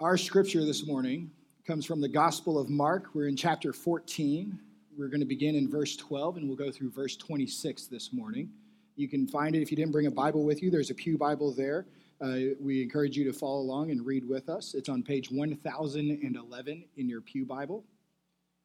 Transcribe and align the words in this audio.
Our 0.00 0.16
scripture 0.16 0.64
this 0.64 0.86
morning 0.86 1.28
comes 1.66 1.84
from 1.84 2.00
the 2.00 2.08
Gospel 2.08 2.56
of 2.56 2.70
Mark. 2.70 3.06
We're 3.14 3.26
in 3.26 3.34
chapter 3.34 3.72
14. 3.72 4.56
We're 4.96 5.08
going 5.08 5.18
to 5.18 5.26
begin 5.26 5.56
in 5.56 5.68
verse 5.68 5.96
12 5.96 6.36
and 6.36 6.46
we'll 6.46 6.56
go 6.56 6.70
through 6.70 6.92
verse 6.92 7.16
26 7.16 7.88
this 7.88 8.12
morning. 8.12 8.48
You 8.94 9.08
can 9.08 9.26
find 9.26 9.56
it 9.56 9.60
if 9.60 9.72
you 9.72 9.76
didn't 9.76 9.90
bring 9.90 10.06
a 10.06 10.10
Bible 10.12 10.44
with 10.44 10.62
you, 10.62 10.70
there's 10.70 10.90
a 10.90 10.94
Pew 10.94 11.18
Bible 11.18 11.52
there. 11.52 11.84
Uh, 12.20 12.54
we 12.60 12.80
encourage 12.80 13.16
you 13.16 13.24
to 13.24 13.36
follow 13.36 13.58
along 13.58 13.90
and 13.90 14.06
read 14.06 14.28
with 14.28 14.48
us. 14.48 14.74
It's 14.74 14.88
on 14.88 15.02
page 15.02 15.32
1011 15.32 16.84
in 16.96 17.08
your 17.08 17.20
Pew 17.20 17.44
Bible. 17.44 17.82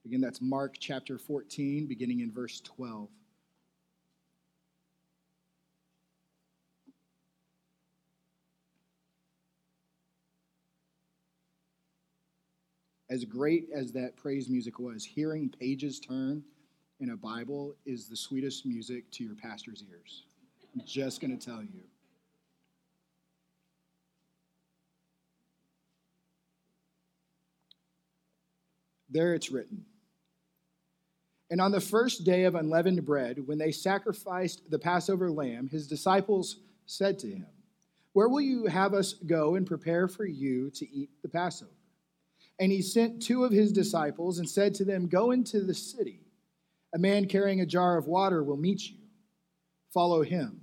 Again, 0.05 0.21
that's 0.21 0.39
Mark 0.39 0.75
chapter 0.79 1.17
14, 1.17 1.87
beginning 1.87 2.19
in 2.19 2.31
verse 2.31 2.61
12. 2.61 3.09
As 13.13 13.23
great 13.23 13.67
as 13.71 13.91
that 13.91 14.17
praise 14.17 14.49
music 14.49 14.79
was, 14.79 15.05
hearing 15.05 15.47
pages 15.47 15.99
turn 15.99 16.41
in 16.99 17.11
a 17.11 17.15
Bible 17.15 17.75
is 17.85 18.09
the 18.09 18.17
sweetest 18.17 18.65
music 18.65 19.03
to 19.11 19.23
your 19.23 19.35
pastor's 19.35 19.83
ears. 19.87 20.23
I'm 20.73 20.81
just 20.83 21.21
going 21.21 21.37
to 21.37 21.45
tell 21.45 21.61
you. 21.61 21.83
There 29.11 29.35
it's 29.35 29.51
written. 29.51 29.85
And 31.51 31.61
on 31.61 31.71
the 31.71 31.79
first 31.79 32.25
day 32.25 32.45
of 32.45 32.55
unleavened 32.55 33.05
bread, 33.05 33.45
when 33.45 33.59
they 33.59 33.71
sacrificed 33.71 34.71
the 34.71 34.79
Passover 34.79 35.29
lamb, 35.29 35.69
his 35.69 35.85
disciples 35.85 36.61
said 36.87 37.19
to 37.19 37.27
him, 37.27 37.45
Where 38.13 38.27
will 38.27 38.41
you 38.41 38.65
have 38.65 38.95
us 38.95 39.13
go 39.13 39.53
and 39.53 39.67
prepare 39.67 40.07
for 40.07 40.25
you 40.25 40.71
to 40.71 40.89
eat 40.89 41.11
the 41.21 41.29
Passover? 41.29 41.69
And 42.59 42.71
he 42.71 42.81
sent 42.81 43.21
two 43.21 43.43
of 43.43 43.51
his 43.51 43.71
disciples 43.71 44.39
and 44.39 44.49
said 44.49 44.73
to 44.75 44.85
them, 44.85 45.07
Go 45.07 45.31
into 45.31 45.61
the 45.61 45.73
city. 45.73 46.21
A 46.93 46.99
man 46.99 47.27
carrying 47.27 47.61
a 47.61 47.65
jar 47.65 47.97
of 47.97 48.07
water 48.07 48.43
will 48.43 48.57
meet 48.57 48.89
you. 48.89 48.97
Follow 49.93 50.21
him. 50.21 50.61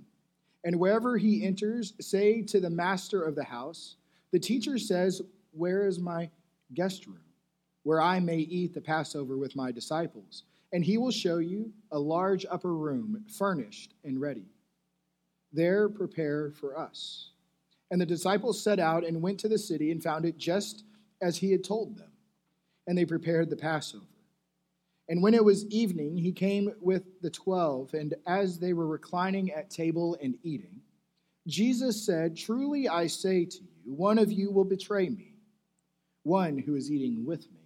And 0.63 0.79
wherever 0.79 1.17
he 1.17 1.45
enters, 1.45 1.93
say 1.99 2.41
to 2.43 2.59
the 2.59 2.69
master 2.69 3.21
of 3.21 3.35
the 3.35 3.43
house, 3.43 3.95
The 4.31 4.39
teacher 4.39 4.77
says, 4.77 5.21
Where 5.51 5.87
is 5.87 5.99
my 5.99 6.29
guest 6.73 7.07
room, 7.07 7.25
where 7.83 8.01
I 8.01 8.19
may 8.19 8.37
eat 8.37 8.73
the 8.73 8.81
Passover 8.81 9.37
with 9.37 9.55
my 9.55 9.71
disciples? 9.71 10.43
And 10.73 10.85
he 10.85 10.97
will 10.97 11.11
show 11.11 11.39
you 11.39 11.73
a 11.91 11.99
large 11.99 12.45
upper 12.49 12.73
room, 12.73 13.25
furnished 13.27 13.93
and 14.05 14.21
ready. 14.21 14.45
There 15.51 15.89
prepare 15.89 16.51
for 16.51 16.77
us. 16.77 17.31
And 17.89 17.99
the 17.99 18.05
disciples 18.05 18.63
set 18.63 18.79
out 18.79 19.05
and 19.05 19.21
went 19.21 19.39
to 19.41 19.49
the 19.49 19.57
city 19.57 19.91
and 19.91 20.01
found 20.01 20.23
it 20.23 20.37
just 20.37 20.85
as 21.21 21.37
he 21.37 21.51
had 21.51 21.63
told 21.63 21.97
them, 21.97 22.11
and 22.87 22.97
they 22.97 23.05
prepared 23.05 23.49
the 23.49 23.55
Passover. 23.55 24.05
And 25.07 25.21
when 25.21 25.33
it 25.33 25.43
was 25.43 25.65
evening, 25.67 26.17
he 26.17 26.31
came 26.31 26.73
with 26.79 27.21
the 27.21 27.29
twelve, 27.29 27.93
and 27.93 28.15
as 28.25 28.59
they 28.59 28.73
were 28.73 28.87
reclining 28.87 29.51
at 29.51 29.69
table 29.69 30.17
and 30.21 30.37
eating, 30.43 30.81
Jesus 31.47 32.05
said, 32.05 32.37
Truly 32.37 32.87
I 32.87 33.07
say 33.07 33.45
to 33.45 33.57
you, 33.57 33.93
one 33.93 34.17
of 34.17 34.31
you 34.31 34.51
will 34.51 34.63
betray 34.63 35.09
me, 35.09 35.33
one 36.23 36.57
who 36.57 36.75
is 36.75 36.91
eating 36.91 37.25
with 37.25 37.51
me. 37.51 37.61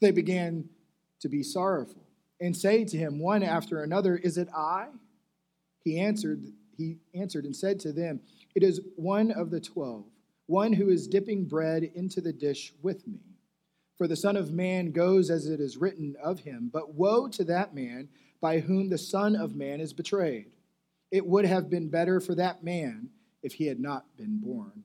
They 0.00 0.10
began 0.10 0.68
to 1.20 1.28
be 1.28 1.42
sorrowful 1.42 2.04
and 2.40 2.56
say 2.56 2.84
to 2.84 2.96
him 2.96 3.18
one 3.18 3.42
after 3.42 3.82
another, 3.82 4.16
Is 4.16 4.36
it 4.36 4.48
I? 4.54 4.88
He 5.82 5.98
answered, 5.98 6.44
he 6.76 6.98
answered 7.14 7.44
and 7.44 7.56
said 7.56 7.80
to 7.80 7.92
them, 7.92 8.20
It 8.54 8.62
is 8.62 8.80
one 8.96 9.30
of 9.30 9.50
the 9.50 9.60
twelve 9.60 10.04
one 10.46 10.72
who 10.72 10.90
is 10.90 11.08
dipping 11.08 11.44
bread 11.44 11.84
into 11.94 12.20
the 12.20 12.32
dish 12.32 12.74
with 12.82 13.06
me. 13.06 13.20
For 13.96 14.08
the 14.08 14.16
Son 14.16 14.36
of 14.36 14.52
Man 14.52 14.90
goes 14.90 15.30
as 15.30 15.46
it 15.46 15.60
is 15.60 15.76
written 15.76 16.16
of 16.22 16.40
him, 16.40 16.70
but 16.72 16.94
woe 16.94 17.28
to 17.28 17.44
that 17.44 17.74
man 17.74 18.08
by 18.40 18.60
whom 18.60 18.88
the 18.88 18.98
Son 18.98 19.36
of 19.36 19.54
Man 19.54 19.80
is 19.80 19.92
betrayed. 19.92 20.50
It 21.10 21.24
would 21.24 21.44
have 21.44 21.70
been 21.70 21.88
better 21.88 22.20
for 22.20 22.34
that 22.34 22.64
man 22.64 23.08
if 23.42 23.54
he 23.54 23.66
had 23.66 23.78
not 23.78 24.04
been 24.16 24.38
born. 24.38 24.82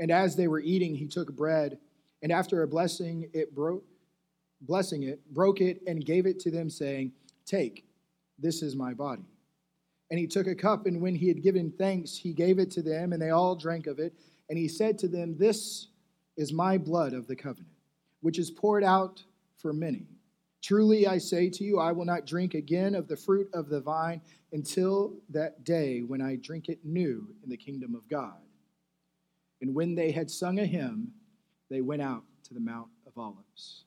And 0.00 0.10
as 0.10 0.34
they 0.34 0.48
were 0.48 0.60
eating, 0.60 0.94
he 0.94 1.06
took 1.06 1.34
bread, 1.34 1.78
and 2.22 2.32
after 2.32 2.62
a 2.62 2.68
blessing, 2.68 3.30
it 3.32 3.54
broke, 3.54 3.84
blessing 4.60 5.04
it, 5.04 5.20
broke 5.32 5.60
it, 5.60 5.80
and 5.86 6.04
gave 6.04 6.26
it 6.26 6.40
to 6.40 6.50
them, 6.50 6.68
saying, 6.68 7.12
Take, 7.46 7.84
this 8.38 8.62
is 8.62 8.74
my 8.74 8.92
body. 8.92 9.28
And 10.10 10.18
he 10.18 10.26
took 10.26 10.46
a 10.46 10.54
cup, 10.54 10.86
and 10.86 11.00
when 11.00 11.14
he 11.14 11.28
had 11.28 11.42
given 11.42 11.70
thanks, 11.70 12.16
he 12.16 12.32
gave 12.32 12.58
it 12.58 12.70
to 12.72 12.82
them, 12.82 13.12
and 13.12 13.22
they 13.22 13.30
all 13.30 13.54
drank 13.54 13.86
of 13.86 13.98
it. 13.98 14.14
And 14.48 14.58
he 14.58 14.68
said 14.68 14.98
to 14.98 15.08
them, 15.08 15.36
This 15.36 15.88
is 16.36 16.52
my 16.52 16.78
blood 16.78 17.12
of 17.12 17.26
the 17.26 17.36
covenant, 17.36 17.72
which 18.20 18.38
is 18.38 18.50
poured 18.50 18.84
out 18.84 19.22
for 19.56 19.72
many. 19.72 20.06
Truly 20.62 21.06
I 21.06 21.18
say 21.18 21.50
to 21.50 21.64
you, 21.64 21.78
I 21.78 21.92
will 21.92 22.06
not 22.06 22.26
drink 22.26 22.54
again 22.54 22.94
of 22.94 23.06
the 23.06 23.16
fruit 23.16 23.48
of 23.52 23.68
the 23.68 23.80
vine 23.80 24.22
until 24.52 25.14
that 25.28 25.64
day 25.64 26.00
when 26.00 26.22
I 26.22 26.36
drink 26.36 26.68
it 26.68 26.78
new 26.84 27.28
in 27.42 27.50
the 27.50 27.56
kingdom 27.56 27.94
of 27.94 28.08
God. 28.08 28.38
And 29.60 29.74
when 29.74 29.94
they 29.94 30.10
had 30.10 30.30
sung 30.30 30.58
a 30.58 30.66
hymn, 30.66 31.12
they 31.70 31.80
went 31.80 32.02
out 32.02 32.22
to 32.44 32.54
the 32.54 32.60
Mount 32.60 32.88
of 33.06 33.16
Olives. 33.18 33.84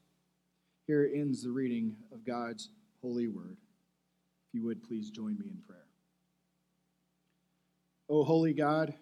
Here 0.86 1.10
ends 1.14 1.44
the 1.44 1.52
reading 1.52 1.96
of 2.12 2.26
God's 2.26 2.70
holy 3.02 3.28
word. 3.28 3.58
If 4.48 4.54
you 4.54 4.64
would 4.66 4.84
please 4.84 5.10
join 5.10 5.38
me 5.38 5.48
in 5.50 5.58
prayer. 5.68 5.86
O 8.10 8.24
holy 8.24 8.54
God, 8.54 8.94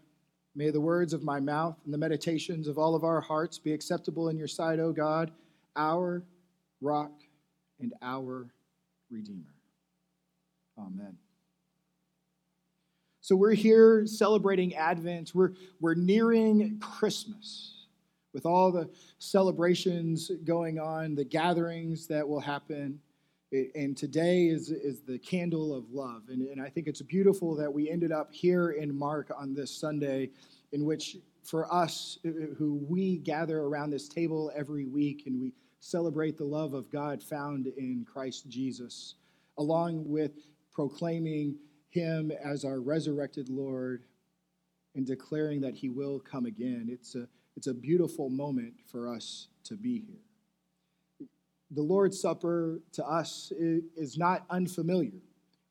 May 0.56 0.70
the 0.70 0.80
words 0.80 1.12
of 1.12 1.22
my 1.22 1.40
mouth 1.42 1.78
and 1.84 1.94
the 1.94 1.98
meditations 1.98 2.68
of 2.68 2.78
all 2.78 2.96
of 2.96 3.04
our 3.04 3.20
hearts 3.20 3.60
be 3.60 3.74
acceptable 3.74 4.30
in 4.30 4.38
your 4.38 4.48
sight, 4.48 4.80
O 4.80 4.94
God, 4.94 5.32
our 5.76 6.24
rock 6.80 7.12
and 7.80 7.94
our 8.02 8.48
Redeemer. 9.10 9.54
Amen. 10.80 11.18
So 13.20 13.36
we're 13.36 13.54
here 13.54 14.06
celebrating 14.06 14.76
Advent. 14.76 15.32
We're, 15.34 15.54
we're 15.80 15.96
nearing 15.96 16.80
Christmas 16.80 17.88
with 18.34 18.46
all 18.46 18.72
the 18.72 18.90
celebrations 19.18 20.30
going 20.44 20.80
on, 20.80 21.16
the 21.16 21.24
gatherings 21.24 22.08
that 22.08 22.28
will 22.28 22.40
happen. 22.40 23.00
And 23.52 23.96
today 23.96 24.48
is, 24.48 24.70
is 24.70 25.02
the 25.02 25.20
candle 25.20 25.74
of 25.74 25.92
love. 25.92 26.24
And, 26.30 26.42
and 26.50 26.62
I 26.62 26.70
think 26.70 26.88
it's 26.88 27.02
beautiful 27.02 27.56
that 27.56 27.72
we 27.72 27.90
ended 27.90 28.12
up 28.12 28.34
here 28.34 28.72
in 28.72 28.98
Mark 28.98 29.32
on 29.38 29.54
this 29.54 29.72
Sunday, 29.72 30.32
in 30.72 30.84
which 30.84 31.18
for 31.46 31.72
us 31.72 32.18
uh, 32.26 32.30
uh, 32.30 32.32
who 32.58 32.84
we 32.90 33.18
gather 33.18 33.60
around 33.60 33.92
this 33.92 34.10
table 34.10 34.52
every 34.56 34.86
week 34.86 35.24
and 35.28 35.40
we 35.40 35.54
celebrate 35.80 36.38
the 36.38 36.44
love 36.44 36.74
of 36.74 36.92
God 36.92 37.22
found 37.22 37.68
in 37.68 38.06
Christ 38.12 38.50
Jesus, 38.50 39.16
along 39.60 40.10
with 40.10 40.32
proclaiming 40.74 41.56
Him 41.90 42.32
as 42.32 42.66
our 42.66 42.82
resurrected 42.82 43.50
Lord 43.50 44.04
and 44.96 45.06
declaring 45.06 45.62
that 45.62 45.76
He 45.76 45.90
will 45.90 46.20
come 46.20 46.46
again. 46.46 46.88
It's 46.90 47.14
a, 47.16 47.28
it's 47.56 47.68
a 47.68 47.74
beautiful 47.74 48.30
moment 48.30 48.74
for 48.92 49.08
us 49.08 49.50
to 49.66 49.76
be 49.76 50.00
here 50.00 50.25
the 51.72 51.82
Lord's 51.82 52.20
Supper 52.20 52.82
to 52.94 53.06
us 53.06 53.52
is 53.58 54.18
not 54.18 54.46
unfamiliar. 54.50 55.22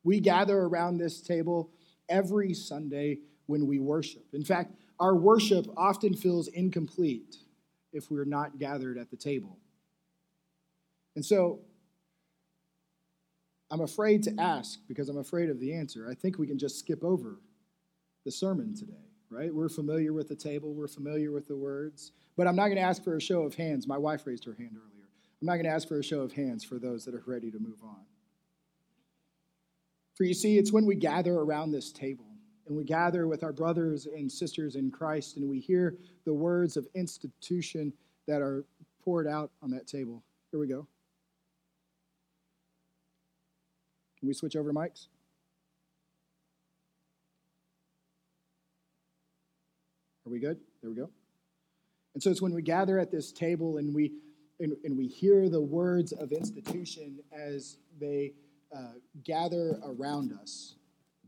We 0.03 0.19
gather 0.19 0.57
around 0.57 0.97
this 0.97 1.21
table 1.21 1.71
every 2.09 2.53
Sunday 2.53 3.19
when 3.47 3.65
we 3.65 3.79
worship. 3.79 4.25
In 4.33 4.43
fact, 4.43 4.75
our 4.99 5.15
worship 5.15 5.65
often 5.77 6.13
feels 6.13 6.47
incomplete 6.47 7.37
if 7.91 8.11
we're 8.11 8.25
not 8.25 8.57
gathered 8.59 8.97
at 8.97 9.09
the 9.09 9.17
table. 9.17 9.57
And 11.15 11.25
so, 11.25 11.61
I'm 13.71 13.81
afraid 13.81 14.23
to 14.23 14.33
ask 14.39 14.79
because 14.87 15.09
I'm 15.09 15.17
afraid 15.17 15.49
of 15.49 15.59
the 15.59 15.73
answer. 15.73 16.07
I 16.09 16.13
think 16.13 16.37
we 16.37 16.45
can 16.45 16.59
just 16.59 16.77
skip 16.77 17.03
over 17.03 17.39
the 18.23 18.31
sermon 18.31 18.75
today, 18.75 18.93
right? 19.29 19.53
We're 19.53 19.69
familiar 19.69 20.13
with 20.13 20.27
the 20.27 20.35
table, 20.35 20.73
we're 20.73 20.87
familiar 20.87 21.31
with 21.31 21.47
the 21.47 21.55
words, 21.55 22.11
but 22.37 22.47
I'm 22.47 22.55
not 22.55 22.65
going 22.65 22.77
to 22.77 22.83
ask 22.83 23.03
for 23.03 23.15
a 23.15 23.21
show 23.21 23.41
of 23.41 23.55
hands. 23.55 23.87
My 23.87 23.97
wife 23.97 24.27
raised 24.27 24.45
her 24.45 24.53
hand 24.53 24.71
earlier. 24.75 24.94
I'm 25.45 25.47
not 25.47 25.57
going 25.57 25.65
to 25.65 25.75
ask 25.75 25.87
for 25.87 25.99
a 25.99 26.03
show 26.03 26.21
of 26.21 26.31
hands 26.31 26.63
for 26.63 26.79
those 26.79 27.05
that 27.05 27.13
are 27.13 27.21
ready 27.27 27.51
to 27.51 27.59
move 27.59 27.77
on. 27.83 27.99
For 30.15 30.23
you 30.23 30.33
see, 30.33 30.57
it's 30.57 30.73
when 30.73 30.87
we 30.87 30.95
gather 30.95 31.35
around 31.35 31.69
this 31.69 31.91
table 31.91 32.25
and 32.65 32.75
we 32.75 32.83
gather 32.83 33.27
with 33.27 33.43
our 33.43 33.53
brothers 33.53 34.07
and 34.07 34.31
sisters 34.31 34.75
in 34.75 34.89
Christ 34.89 35.37
and 35.37 35.47
we 35.47 35.59
hear 35.59 35.97
the 36.25 36.33
words 36.33 36.77
of 36.77 36.87
institution 36.95 37.93
that 38.27 38.41
are 38.41 38.65
poured 39.03 39.27
out 39.27 39.51
on 39.61 39.69
that 39.69 39.85
table. 39.85 40.23
Here 40.49 40.59
we 40.59 40.65
go. 40.65 40.87
Can 44.17 44.27
we 44.27 44.33
switch 44.33 44.55
over 44.55 44.73
mics? 44.73 45.09
Are 50.25 50.31
we 50.31 50.39
good? 50.39 50.57
There 50.81 50.89
we 50.89 50.95
go. 50.95 51.11
And 52.15 52.23
so 52.23 52.31
it's 52.31 52.41
when 52.41 52.55
we 52.55 52.63
gather 52.63 52.97
at 52.97 53.11
this 53.11 53.31
table 53.31 53.77
and 53.77 53.93
we 53.93 54.13
and, 54.59 54.75
and 54.83 54.97
we 54.97 55.07
hear 55.07 55.49
the 55.49 55.61
words 55.61 56.11
of 56.11 56.31
institution 56.31 57.19
as 57.33 57.77
they 57.99 58.33
uh, 58.75 58.93
gather 59.23 59.79
around 59.83 60.33
us 60.41 60.75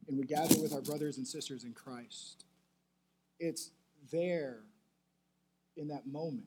and 0.07 0.17
we 0.17 0.25
gather 0.25 0.59
with 0.61 0.73
our 0.73 0.81
brothers 0.81 1.17
and 1.17 1.27
sisters 1.27 1.63
in 1.63 1.73
Christ. 1.73 2.45
It's 3.39 3.71
there 4.11 4.59
in 5.75 5.87
that 5.89 6.07
moment 6.07 6.45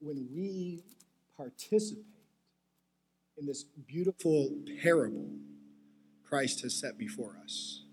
when 0.00 0.28
we 0.34 0.84
participate 1.36 2.04
in 3.38 3.46
this 3.46 3.62
beautiful 3.62 4.50
parable 4.82 5.30
Christ 6.24 6.62
has 6.62 6.74
set 6.74 6.98
before 6.98 7.38
us. 7.42 7.84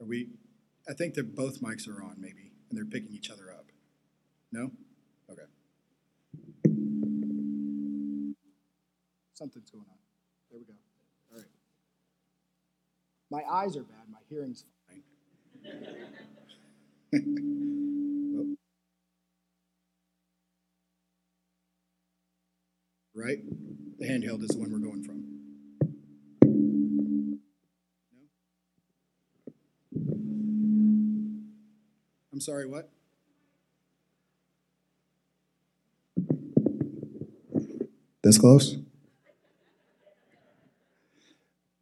Are 0.00 0.06
we? 0.06 0.28
I 0.88 0.94
think 0.94 1.14
that 1.14 1.36
both 1.36 1.60
mics 1.60 1.88
are 1.88 2.02
on, 2.02 2.16
maybe, 2.18 2.52
and 2.68 2.78
they're 2.78 2.86
picking 2.86 3.12
each 3.12 3.30
other 3.30 3.52
up. 3.52 3.66
No? 4.52 4.70
Okay. 5.30 5.42
Something's 9.34 9.70
going 9.70 9.84
on. 9.88 9.96
There 10.50 10.58
we 10.58 10.64
go. 10.64 10.74
All 11.30 11.38
right. 11.38 11.46
My 13.30 13.42
eyes 13.48 13.76
are 13.76 13.84
bad. 13.84 14.08
My 14.10 14.18
hearing's 14.28 14.64
fine. 14.88 15.02
right? 23.14 23.38
The 23.98 24.06
handheld 24.06 24.42
is 24.42 24.48
the 24.48 24.58
one 24.58 24.72
we're 24.72 24.78
going 24.78 25.04
from. 25.04 25.24
No? 28.12 28.18
I'm 32.32 32.40
sorry, 32.40 32.66
what? 32.66 32.90
This 38.30 38.38
close? 38.38 38.76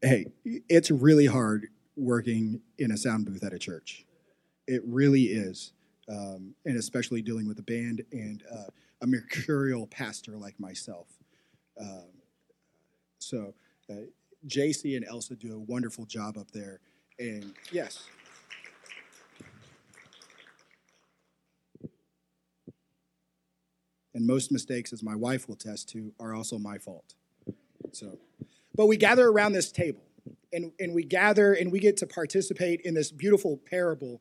Hey, 0.00 0.28
it's 0.46 0.90
really 0.90 1.26
hard 1.26 1.66
working 1.94 2.62
in 2.78 2.90
a 2.90 2.96
sound 2.96 3.26
booth 3.26 3.44
at 3.44 3.52
a 3.52 3.58
church. 3.58 4.06
It 4.66 4.80
really 4.86 5.24
is. 5.24 5.74
Um, 6.08 6.54
and 6.64 6.78
especially 6.78 7.20
dealing 7.20 7.46
with 7.46 7.58
a 7.58 7.62
band 7.62 8.02
and 8.12 8.42
uh, 8.50 8.70
a 9.02 9.06
mercurial 9.06 9.86
pastor 9.88 10.38
like 10.38 10.58
myself. 10.58 11.08
Um, 11.78 12.08
so 13.18 13.52
uh, 13.90 14.06
JC 14.46 14.96
and 14.96 15.04
Elsa 15.04 15.36
do 15.36 15.54
a 15.54 15.58
wonderful 15.58 16.06
job 16.06 16.38
up 16.38 16.50
there. 16.52 16.80
And 17.18 17.52
yes. 17.70 18.04
And 24.14 24.26
most 24.26 24.50
mistakes, 24.50 24.92
as 24.92 25.02
my 25.02 25.14
wife 25.14 25.48
will 25.48 25.54
attest 25.54 25.88
to, 25.90 26.12
are 26.18 26.34
also 26.34 26.58
my 26.58 26.78
fault. 26.78 27.14
So, 27.92 28.18
but 28.74 28.86
we 28.86 28.96
gather 28.96 29.28
around 29.28 29.52
this 29.52 29.70
table 29.70 30.02
and, 30.52 30.72
and 30.80 30.94
we 30.94 31.04
gather 31.04 31.52
and 31.52 31.70
we 31.70 31.78
get 31.78 31.96
to 31.98 32.06
participate 32.06 32.80
in 32.82 32.94
this 32.94 33.10
beautiful 33.10 33.56
parable 33.56 34.20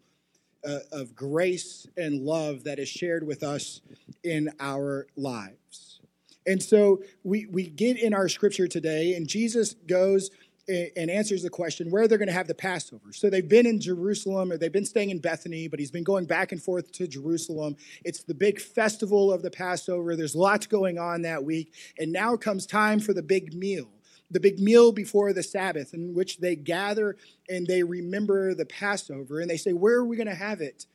uh, 0.68 0.80
of 0.92 1.16
grace 1.16 1.88
and 1.98 2.24
love 2.24 2.64
that 2.64 2.80
is 2.80 2.90
shared 2.90 3.26
with 3.26 3.44
us 3.44 3.82
in 4.24 4.52
our 4.60 5.08
lives. 5.16 6.02
And 6.46 6.62
so 6.64 7.02
we, 7.24 7.46
we 7.46 7.68
get 7.68 7.98
in 7.98 8.14
our 8.14 8.30
scripture 8.30 8.68
today, 8.68 9.14
and 9.16 9.28
Jesus 9.28 9.74
goes 9.74 10.32
and 10.68 11.10
answers 11.10 11.44
the 11.44 11.50
question 11.50 11.90
where 11.90 12.08
they're 12.08 12.18
going 12.18 12.28
to 12.28 12.34
have 12.34 12.48
the 12.48 12.56
Passover. 12.56 13.14
So 13.14 13.30
they've 13.30 13.48
been 13.48 13.66
in 13.66 13.80
Jerusalem, 13.80 14.52
or 14.52 14.58
they've 14.58 14.72
been 14.72 14.86
staying 14.86 15.12
in 15.12 15.20
Bethany, 15.20 15.68
but 15.68 15.80
he's 15.80 15.92
been 15.92 16.04
going 16.04 16.26
back 16.26 16.52
and 16.52 16.62
forth 16.62 16.92
to 16.94 17.08
Jerusalem. 17.08 17.78
It's 18.04 18.24
the 18.24 18.34
big 18.34 18.60
festival 18.60 19.32
of 19.32 19.42
the 19.42 19.52
Passover. 19.52 20.16
There's 20.16 20.36
lots 20.36 20.68
going 20.68 21.00
on 21.00 21.22
that 21.22 21.44
week. 21.44 21.74
And 21.98 22.12
now 22.12 22.36
comes 22.36 22.66
time 22.66 23.00
for 23.00 23.14
the 23.14 23.24
big 23.24 23.54
meal 23.54 23.90
the 24.30 24.40
big 24.40 24.60
meal 24.60 24.92
before 24.92 25.32
the 25.32 25.44
Sabbath, 25.44 25.94
in 25.94 26.14
which 26.14 26.40
they 26.40 26.56
gather 26.56 27.16
and 27.48 27.66
they 27.66 27.84
remember 27.84 28.54
the 28.54 28.66
Passover. 28.66 29.40
And 29.40 29.50
they 29.50 29.58
say, 29.58 29.72
Where 29.72 29.96
are 29.96 30.06
we 30.06 30.18
going 30.18 30.28
to 30.28 30.36
have 30.36 30.60
it, 30.60 30.86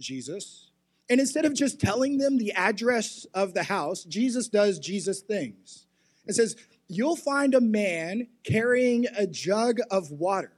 Jesus? 0.00 0.70
And 1.10 1.20
instead 1.20 1.44
of 1.44 1.54
just 1.54 1.80
telling 1.80 2.18
them 2.18 2.38
the 2.38 2.52
address 2.52 3.26
of 3.34 3.54
the 3.54 3.62
house, 3.62 4.04
Jesus 4.04 4.48
does 4.48 4.78
Jesus 4.78 5.20
things. 5.20 5.86
It 6.26 6.34
says, 6.34 6.56
You'll 6.88 7.16
find 7.16 7.54
a 7.54 7.60
man 7.60 8.28
carrying 8.44 9.06
a 9.16 9.26
jug 9.26 9.78
of 9.90 10.10
water. 10.10 10.52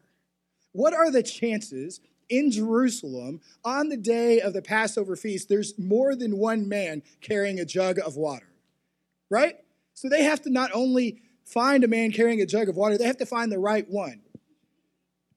What 0.72 0.94
are 0.94 1.10
the 1.10 1.22
chances 1.22 2.00
in 2.28 2.52
Jerusalem 2.52 3.40
on 3.64 3.88
the 3.88 3.96
day 3.96 4.40
of 4.40 4.52
the 4.52 4.62
Passover 4.62 5.16
feast? 5.16 5.48
There's 5.48 5.76
more 5.78 6.14
than 6.14 6.38
one 6.38 6.68
man 6.68 7.02
carrying 7.20 7.58
a 7.58 7.64
jug 7.64 7.98
of 7.98 8.16
water, 8.16 8.48
right? 9.28 9.56
So 9.94 10.08
they 10.08 10.22
have 10.22 10.40
to 10.42 10.50
not 10.50 10.70
only 10.72 11.22
find 11.44 11.82
a 11.82 11.88
man 11.88 12.12
carrying 12.12 12.40
a 12.40 12.46
jug 12.46 12.68
of 12.68 12.76
water, 12.76 12.96
they 12.96 13.06
have 13.06 13.18
to 13.18 13.26
find 13.26 13.50
the 13.50 13.58
right 13.58 13.88
one 13.88 14.22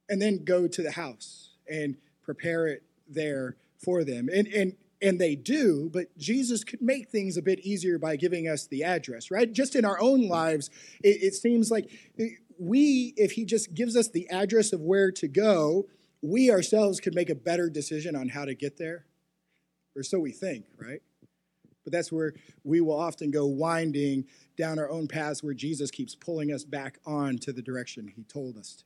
and 0.07 0.21
then 0.21 0.43
go 0.43 0.67
to 0.67 0.83
the 0.83 0.91
house 0.91 1.49
and 1.67 1.97
prepare 2.21 2.67
it 2.67 2.83
there 3.07 3.55
for 3.77 4.03
them. 4.03 4.29
And, 4.31 4.47
and 4.47 4.75
and 5.03 5.19
they 5.19 5.35
do, 5.35 5.89
but 5.93 6.17
Jesus 6.17 6.63
could 6.63 6.81
make 6.81 7.09
things 7.09 7.35
a 7.35 7.41
bit 7.41 7.59
easier 7.59 7.99
by 7.99 8.15
giving 8.15 8.47
us 8.47 8.65
the 8.65 8.83
address, 8.83 9.29
right? 9.29 9.51
Just 9.51 9.75
in 9.75 9.83
our 9.83 9.99
own 9.99 10.27
lives, 10.27 10.69
it, 11.03 11.21
it, 11.21 11.33
seems 11.35 11.69
like 11.69 11.91
eh, 12.17 12.29
we, 12.57 13.13
if 13.17 13.33
He 13.33 13.43
just 13.43 13.73
gives 13.73 13.97
us 13.97 14.07
the 14.07 14.29
address 14.29 14.71
of 14.71 14.79
where 14.79 15.11
to 15.11 15.27
go, 15.27 15.87
we 16.21 16.49
ourselves 16.49 17.01
could 17.01 17.13
make 17.13 17.29
a 17.29 17.35
better 17.35 17.69
decision 17.69 18.15
on 18.15 18.29
how 18.29 18.45
to 18.45 18.55
get 18.55 18.77
there. 18.77 19.05
Or 19.95 20.03
so 20.03 20.19
we 20.19 20.31
think, 20.31 20.65
right? 20.79 21.01
But 21.83 21.91
that's 21.91 22.11
where 22.11 22.33
we 22.63 22.79
will 22.79 22.97
often 22.97 23.29
go 23.29 23.45
winding 23.45 24.25
down 24.57 24.79
our 24.79 24.89
own 24.89 25.07
paths 25.09 25.43
where 25.43 25.53
Jesus 25.53 25.91
keeps 25.91 26.15
pulling 26.15 26.53
us 26.53 26.63
back 26.63 26.97
on 27.05 27.37
to 27.39 27.51
the 27.51 27.61
direction 27.61 28.07
He 28.07 28.23
told 28.23 28.57
us 28.57 28.73
to. 28.77 28.85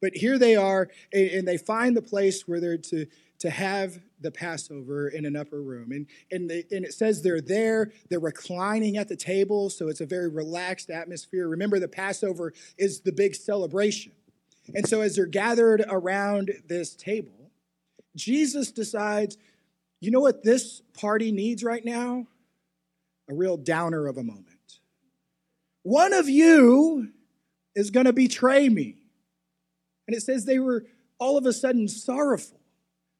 But 0.00 0.16
here 0.16 0.38
they 0.38 0.56
are, 0.56 0.88
and 1.12 1.46
they 1.46 1.56
find 1.56 1.96
the 1.96 2.02
place 2.02 2.46
where 2.48 2.60
they're 2.60 2.76
to 2.76 3.06
to 3.40 3.50
have 3.50 3.98
the 4.20 4.30
Passover 4.30 5.08
in 5.08 5.26
an 5.26 5.36
upper 5.36 5.60
room. 5.60 5.92
And, 5.92 6.06
and, 6.30 6.48
the, 6.48 6.64
and 6.70 6.84
it 6.84 6.94
says 6.94 7.22
they're 7.22 7.40
there, 7.40 7.92
they're 8.08 8.20
reclining 8.20 8.96
at 8.96 9.08
the 9.08 9.16
table, 9.16 9.70
so 9.70 9.88
it's 9.88 10.00
a 10.00 10.06
very 10.06 10.28
relaxed 10.28 10.90
atmosphere. 10.90 11.48
Remember, 11.48 11.78
the 11.78 11.88
Passover 11.88 12.52
is 12.78 13.00
the 13.00 13.12
big 13.12 13.34
celebration. 13.34 14.12
And 14.74 14.88
so 14.88 15.02
as 15.02 15.16
they're 15.16 15.26
gathered 15.26 15.84
around 15.88 16.52
this 16.66 16.94
table, 16.94 17.50
Jesus 18.16 18.72
decides, 18.72 19.36
you 20.00 20.10
know 20.10 20.20
what 20.20 20.42
this 20.42 20.80
party 20.98 21.30
needs 21.30 21.62
right 21.62 21.84
now? 21.84 22.26
A 23.28 23.34
real 23.34 23.56
downer 23.56 24.06
of 24.06 24.16
a 24.16 24.22
moment. 24.22 24.48
One 25.82 26.14
of 26.14 26.28
you 26.28 27.10
is 27.74 27.90
going 27.90 28.06
to 28.06 28.12
betray 28.12 28.68
me. 28.68 28.96
And 30.06 30.16
it 30.16 30.22
says 30.22 30.44
they 30.44 30.58
were 30.58 30.86
all 31.18 31.36
of 31.36 31.46
a 31.46 31.52
sudden 31.52 31.88
sorrowful 31.88 32.60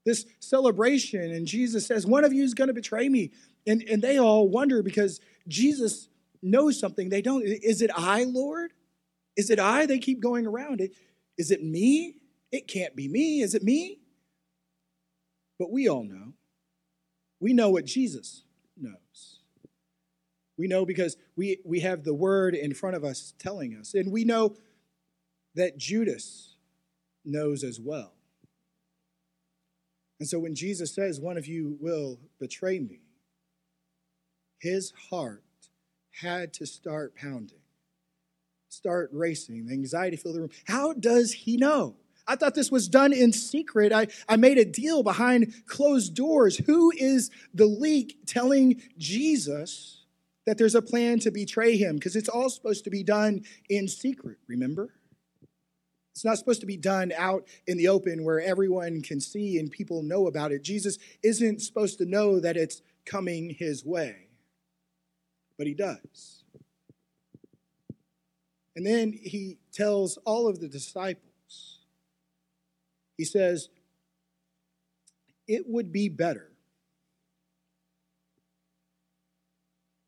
this 0.05 0.27
celebration, 0.41 1.33
and 1.33 1.47
Jesus 1.47 1.87
says, 1.87 2.07
One 2.07 2.25
of 2.25 2.33
you 2.33 2.45
is 2.45 2.55
going 2.55 2.69
to 2.69 2.75
betray 2.75 3.09
me. 3.09 3.33
And, 3.67 3.83
and 3.83 4.03
they 4.03 4.19
all 4.19 4.49
wonder 4.49 4.83
because 4.83 5.21
Jesus 5.49 6.09
knows 6.43 6.79
something 6.79 7.09
they 7.09 7.23
don't. 7.23 7.43
Is 7.45 7.81
it 7.81 7.91
I, 7.97 8.25
Lord? 8.25 8.73
Is 9.37 9.51
it 9.51 9.59
I? 9.59 9.87
They 9.87 9.99
keep 9.99 10.21
going 10.21 10.47
around 10.47 10.81
it. 10.81 10.93
Is 11.39 11.51
it 11.51 11.63
me? 11.63 12.17
It 12.53 12.69
can't 12.69 12.95
be 12.95 13.09
me. 13.09 13.41
Is 13.41 13.55
it 13.55 13.63
me? 13.63 14.01
But 15.59 15.73
we 15.73 15.89
all 15.89 16.05
know. 16.05 16.35
We 17.41 17.53
know 17.53 17.71
what 17.71 17.87
Jesus 17.87 18.43
knows. 18.77 19.41
We 20.57 20.69
know 20.69 20.85
because 20.85 21.17
we, 21.37 21.59
we 21.65 21.81
have 21.81 22.05
the 22.05 22.15
word 22.15 22.55
in 22.55 22.75
front 22.75 22.97
of 22.97 23.05
us 23.05 23.35
telling 23.39 23.75
us. 23.75 23.95
And 23.95 24.13
we 24.13 24.25
know 24.25 24.57
that 25.55 25.79
Judas 25.79 26.55
knows 27.25 27.65
as 27.65 27.81
well. 27.81 28.13
And 30.21 30.29
so 30.29 30.39
when 30.39 30.55
Jesus 30.55 30.95
says, 30.95 31.21
One 31.21 31.37
of 31.37 31.47
you 31.47 31.77
will 31.81 32.19
betray 32.39 32.79
me, 32.79 33.01
his 34.59 34.93
heart 35.11 35.43
had 36.21 36.53
to 36.55 36.67
start 36.67 37.17
pounding, 37.17 37.59
start 38.69 39.11
racing. 39.13 39.67
The 39.67 39.73
anxiety 39.73 40.17
filled 40.17 40.37
the 40.37 40.41
room. 40.41 40.51
How 40.67 40.93
does 40.93 41.33
he 41.33 41.57
know? 41.57 41.97
I 42.27 42.37
thought 42.37 42.55
this 42.55 42.71
was 42.71 42.89
done 42.89 43.13
in 43.13 43.33
secret. 43.33 43.93
I, 43.93 44.07
I 44.29 44.37
made 44.37 44.57
a 44.57 44.65
deal 44.65 45.03
behind 45.03 45.53
closed 45.67 46.15
doors. 46.15 46.57
Who 46.57 46.91
is 46.97 47.31
the 47.53 47.67
leak 47.67 48.21
telling 48.27 48.81
Jesus 48.97 50.05
that 50.47 50.57
there's 50.57 50.75
a 50.75 50.83
plan 50.83 51.19
to 51.21 51.31
betray 51.31 51.77
him? 51.77 51.97
Because 51.97 52.17
it's 52.17 52.29
all 52.29 52.49
supposed 52.49 52.85
to 52.85 52.91
be 52.91 53.03
done 53.03 53.45
in 53.69 53.89
secret, 53.89 54.39
remember? 54.49 54.95
It's 56.15 56.25
not 56.25 56.39
supposed 56.39 56.61
to 56.61 56.67
be 56.67 56.77
done 56.77 57.13
out 57.17 57.49
in 57.67 57.77
the 57.77 57.89
open 57.89 58.23
where 58.23 58.41
everyone 58.41 59.03
can 59.03 59.21
see 59.21 59.59
and 59.59 59.69
people 59.69 60.05
know 60.05 60.29
about 60.29 60.53
it. 60.53 60.63
Jesus 60.63 60.97
isn't 61.25 61.61
supposed 61.61 61.99
to 61.99 62.07
know 62.07 62.39
that 62.39 62.57
it's 62.57 62.83
coming 63.05 63.51
his 63.51 63.85
way, 63.85 64.29
but 65.59 65.67
he 65.67 65.75
does. 65.75 66.45
And 68.77 68.87
then 68.87 69.13
he 69.13 69.59
tells 69.73 70.17
all 70.19 70.47
of 70.47 70.61
the 70.61 70.69
disciples, 70.69 71.81
he 73.17 73.25
says, 73.25 73.69
It 75.49 75.65
would 75.67 75.91
be 75.91 76.09
better 76.09 76.53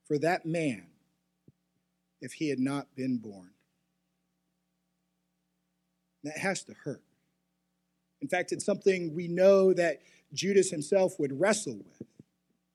for 0.07 0.19
that 0.19 0.47
man 0.47 0.87
if 2.21 2.35
he 2.35 2.49
had 2.49 2.61
not 2.61 2.95
been 2.95 3.19
born. 3.19 3.51
That 6.27 6.39
has 6.39 6.65
to 6.65 6.75
hurt. 6.85 7.03
In 8.21 8.29
fact, 8.29 8.51
it's 8.51 8.65
something 8.65 9.15
we 9.15 9.29
know 9.29 9.73
that 9.73 10.01
Judas 10.33 10.71
himself 10.71 11.21
would 11.21 11.39
wrestle 11.39 11.77
with 11.77 12.09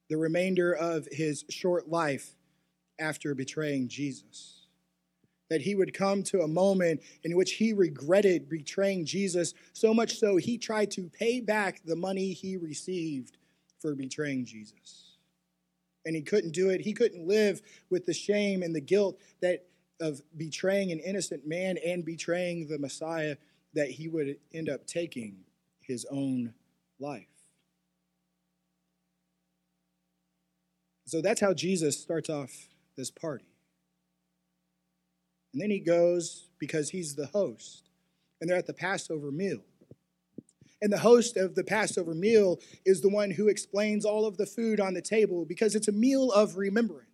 the 0.08 0.16
remainder 0.16 0.72
of 0.72 1.06
his 1.12 1.44
short 1.50 1.88
life 1.88 2.34
after 2.98 3.34
betraying 3.34 3.88
Jesus. 3.88 4.66
That 5.50 5.60
he 5.60 5.74
would 5.74 5.92
come 5.92 6.22
to 6.24 6.40
a 6.40 6.48
moment 6.48 7.02
in 7.24 7.36
which 7.36 7.52
he 7.52 7.74
regretted 7.74 8.48
betraying 8.48 9.04
Jesus, 9.04 9.52
so 9.74 9.92
much 9.92 10.18
so 10.18 10.36
he 10.36 10.56
tried 10.56 10.90
to 10.92 11.10
pay 11.10 11.40
back 11.40 11.82
the 11.84 11.96
money 11.96 12.32
he 12.32 12.56
received 12.56 13.36
for 13.80 13.94
betraying 13.94 14.46
Jesus. 14.46 15.18
And 16.06 16.16
he 16.16 16.22
couldn't 16.22 16.52
do 16.52 16.70
it. 16.70 16.80
He 16.80 16.94
couldn't 16.94 17.28
live 17.28 17.60
with 17.90 18.06
the 18.06 18.14
shame 18.14 18.62
and 18.62 18.74
the 18.74 18.80
guilt 18.80 19.18
that 19.42 19.66
of 20.02 20.20
betraying 20.36 20.90
an 20.90 20.98
innocent 20.98 21.46
man 21.46 21.78
and 21.86 22.04
betraying 22.04 22.66
the 22.66 22.78
Messiah 22.78 23.36
that 23.72 23.88
he 23.88 24.08
would 24.08 24.36
end 24.52 24.68
up 24.68 24.86
taking 24.86 25.36
his 25.80 26.04
own 26.10 26.52
life. 26.98 27.26
So 31.06 31.22
that's 31.22 31.40
how 31.40 31.54
Jesus 31.54 32.00
starts 32.00 32.28
off 32.28 32.50
this 32.96 33.10
party. 33.10 33.44
And 35.52 35.62
then 35.62 35.70
he 35.70 35.78
goes 35.78 36.48
because 36.58 36.90
he's 36.90 37.14
the 37.14 37.26
host, 37.26 37.90
and 38.40 38.48
they're 38.48 38.58
at 38.58 38.66
the 38.66 38.72
Passover 38.72 39.30
meal. 39.30 39.60
And 40.80 40.92
the 40.92 40.98
host 40.98 41.36
of 41.36 41.54
the 41.54 41.62
Passover 41.62 42.14
meal 42.14 42.58
is 42.84 43.02
the 43.02 43.08
one 43.08 43.30
who 43.30 43.46
explains 43.48 44.04
all 44.04 44.26
of 44.26 44.36
the 44.36 44.46
food 44.46 44.80
on 44.80 44.94
the 44.94 45.02
table 45.02 45.44
because 45.44 45.76
it's 45.76 45.86
a 45.86 45.92
meal 45.92 46.32
of 46.32 46.56
remembrance. 46.56 47.11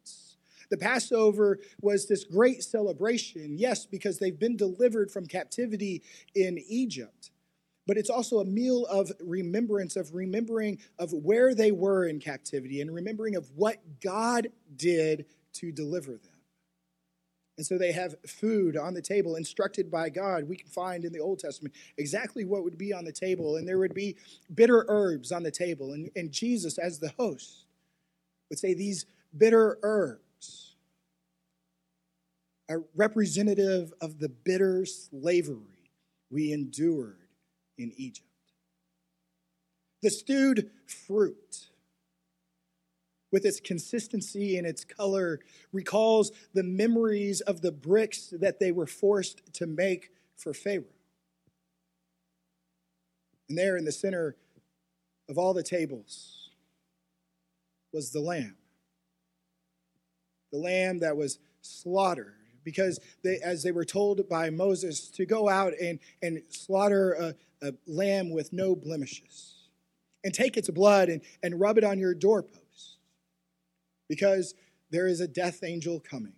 The 0.71 0.77
Passover 0.77 1.59
was 1.81 2.07
this 2.07 2.25
great 2.25 2.63
celebration, 2.63 3.57
yes, 3.57 3.87
because 3.87 4.19
they've 4.19 4.39
been 4.39 4.57
delivered 4.57 5.11
from 5.11 5.27
captivity 5.27 6.03
in 6.35 6.59
Egypt 6.69 7.31
but 7.89 7.97
it's 7.97 8.11
also 8.11 8.41
a 8.41 8.45
meal 8.45 8.85
of 8.85 9.11
remembrance, 9.19 9.97
of 9.97 10.15
remembering 10.15 10.79
of 10.99 11.11
where 11.15 11.55
they 11.55 11.73
were 11.73 12.05
in 12.05 12.21
captivity 12.21 12.83
and 12.83 12.95
remembering 12.95 13.35
of 13.35 13.51
what 13.57 13.79
God 14.03 14.49
did 14.77 15.25
to 15.55 15.73
deliver 15.73 16.13
them. 16.13 16.39
And 17.57 17.67
so 17.67 17.79
they 17.79 17.93
have 17.93 18.15
food 18.27 18.77
on 18.77 18.93
the 18.93 19.01
table, 19.01 19.37
instructed 19.37 19.91
by 19.91 20.11
God. 20.11 20.45
We 20.47 20.57
can 20.57 20.69
find 20.69 21.07
in 21.07 21.15
the 21.15 21.19
Old 21.19 21.39
Testament 21.39 21.75
exactly 21.97 22.45
what 22.45 22.63
would 22.63 22.77
be 22.77 22.93
on 22.93 23.07
the 23.07 23.11
table. 23.11 23.57
And 23.57 23.67
there 23.67 23.79
would 23.79 23.95
be 23.95 24.17
bitter 24.55 24.85
herbs 24.87 25.33
on 25.33 25.43
the 25.43 25.51
table. 25.51 25.95
And, 25.95 26.11
and 26.15 26.31
Jesus, 26.31 26.77
as 26.77 26.99
the 26.99 27.15
host, 27.19 27.65
would 28.51 28.59
say 28.59 28.75
these 28.75 29.07
bitter 29.37 29.79
herbs 29.83 30.27
are 32.69 32.85
representative 32.95 33.93
of 34.01 34.19
the 34.19 34.29
bitter 34.29 34.85
slavery 34.85 35.91
we 36.31 36.53
endured 36.53 37.29
in 37.79 37.93
Egypt. 37.97 38.27
The 40.03 40.11
stewed 40.11 40.71
fruit, 40.87 41.69
with 43.33 43.45
its 43.45 43.61
consistency 43.61 44.57
and 44.57 44.67
its 44.67 44.85
color, 44.85 45.41
recalls 45.73 46.31
the 46.55 46.63
memories 46.63 47.41
of 47.41 47.63
the 47.63 47.73
bricks 47.73 48.33
that 48.39 48.61
they 48.61 48.71
were 48.71 48.87
forced 48.87 49.55
to 49.55 49.67
make 49.67 50.11
for 50.37 50.55
Pharaoh. 50.55 50.85
And 53.49 53.57
there 53.57 53.77
in 53.77 53.85
the 53.85 53.93
center 53.93 54.37
of 55.29 55.39
all 55.39 55.55
the 55.55 55.63
tables 55.63 56.51
was 57.93 58.11
the 58.11 58.21
lamb. 58.21 58.57
The 60.53 60.59
lamb 60.59 61.01
that 61.01 61.17
was 61.17 61.39
slaughtered 61.61 62.35
because 62.69 63.01
they, 63.25 63.39
as 63.43 63.63
they 63.63 63.73
were 63.73 63.85
told 63.87 64.29
by 64.29 64.51
Moses 64.51 65.09
to 65.09 65.25
go 65.25 65.49
out 65.49 65.73
and, 65.81 65.99
and 66.21 66.43
slaughter 66.51 67.15
a, 67.15 67.35
a 67.67 67.73
lamb 67.87 68.31
with 68.31 68.53
no 68.53 68.77
blemishes 68.77 69.55
and 70.23 70.35
take 70.35 70.59
its 70.59 70.69
blood 70.69 71.09
and, 71.09 71.23
and 71.43 71.59
rub 71.59 71.79
it 71.79 71.85
on 71.85 71.99
your 71.99 72.13
doorpost 72.13 72.99
because 74.07 74.55
there 74.91 75.07
is 75.07 75.23
a 75.23 75.27
death 75.27 75.65
angel 75.65 75.99
coming. 75.99 76.35